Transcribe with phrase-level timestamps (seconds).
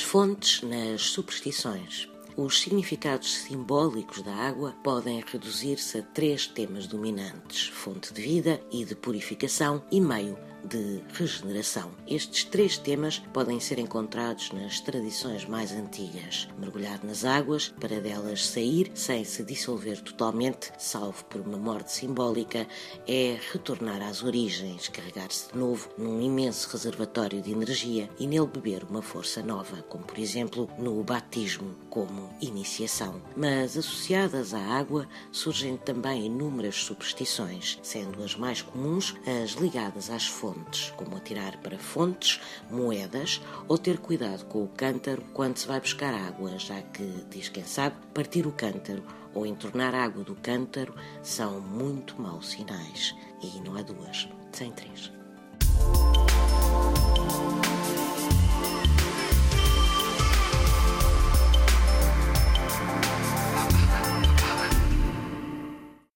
[0.00, 2.08] Fontes nas superstições.
[2.36, 8.84] Os significados simbólicos da água podem reduzir-se a três temas dominantes: fonte de vida e
[8.84, 11.90] de purificação e meio de regeneração.
[12.06, 18.46] Estes três temas podem ser encontrados nas tradições mais antigas: mergulhar nas águas para delas
[18.46, 22.66] sair sem se dissolver totalmente, salvo por uma morte simbólica,
[23.06, 28.84] é retornar às origens, carregar-se de novo num imenso reservatório de energia e nele beber
[28.84, 33.20] uma força nova, como por exemplo no batismo como iniciação.
[33.36, 40.26] Mas associadas à água surgem também inúmeras superstições, sendo as mais comuns as ligadas às
[40.26, 42.40] fontes fontes, como atirar para fontes
[42.70, 47.48] moedas ou ter cuidado com o cântaro quando se vai buscar água, já que, diz
[47.48, 49.02] quem sabe, partir o cântaro
[49.34, 53.14] ou entornar água do cântaro são muito maus sinais.
[53.42, 55.23] E não há duas, sem três.